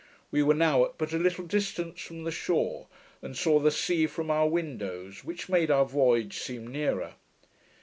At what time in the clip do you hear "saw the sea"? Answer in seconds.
3.37-4.07